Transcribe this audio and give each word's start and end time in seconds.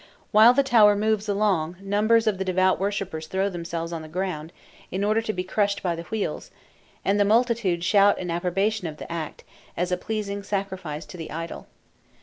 While 0.31 0.55
the 0.55 0.63
tower 0.63 0.95
moves 0.95 1.29
along 1.29 1.77
numbers 1.79 2.25
of 2.25 2.39
the 2.39 2.43
devout 2.43 2.79
worshippers 2.79 3.27
throw 3.27 3.49
themselves 3.51 3.93
on 3.93 4.01
the 4.01 4.07
ground, 4.07 4.51
in 4.89 5.03
order 5.03 5.21
to 5.21 5.31
be 5.31 5.43
crushed 5.43 5.83
by 5.83 5.95
the 5.95 6.05
wheels, 6.09 6.49
and 7.05 7.19
the 7.19 7.23
multitude 7.23 7.83
shout 7.83 8.17
in 8.17 8.31
approbation 8.31 8.87
of 8.87 8.97
the 8.97 9.11
act, 9.11 9.43
as 9.77 9.91
a 9.91 9.97
pleasing 9.97 10.41
sacrifice 10.41 11.05
to 11.05 11.17
the 11.17 11.29
idol. 11.29 11.67